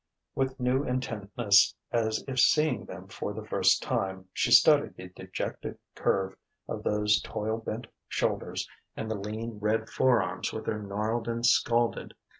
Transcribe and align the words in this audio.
With 0.33 0.59
new 0.59 0.83
intentness, 0.83 1.75
as 1.91 2.23
if 2.27 2.39
seeing 2.39 2.85
them 2.85 3.07
for 3.07 3.33
the 3.33 3.45
first 3.45 3.83
time, 3.83 4.29
she 4.33 4.49
studied 4.49 4.95
the 4.95 5.09
dejected 5.09 5.77
curve 5.93 6.35
of 6.67 6.81
those 6.81 7.21
toil 7.21 7.59
bent 7.59 7.85
shoulders, 8.07 8.67
and 8.97 9.11
the 9.11 9.15
lean 9.15 9.59
red 9.59 9.89
forearms 9.89 10.51
with 10.51 10.65
their 10.65 10.79
gnarled 10.81 11.27
and 11.27 11.45
scalded 11.45 12.13
hands. 12.13 12.19